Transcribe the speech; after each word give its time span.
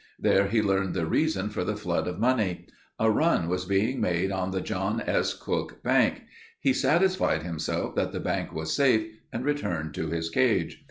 There 0.17 0.47
he 0.47 0.63
learned 0.63 0.95
the 0.95 1.05
reason 1.05 1.51
for 1.51 1.63
the 1.63 1.75
flood 1.75 2.07
of 2.07 2.17
money. 2.17 2.65
A 2.97 3.11
run 3.11 3.47
was 3.47 3.65
being 3.65 4.01
made 4.01 4.31
on 4.31 4.49
the 4.49 4.59
John 4.59 4.99
S. 4.99 5.35
Cook 5.35 5.83
bank. 5.83 6.23
He 6.59 6.73
satisfied 6.73 7.43
himself 7.43 7.93
that 7.93 8.11
the 8.11 8.19
bank 8.19 8.51
was 8.51 8.73
safe 8.73 9.07
and 9.31 9.45
returned 9.45 9.93
to 9.93 10.07
his 10.07 10.31
cage. 10.31 10.79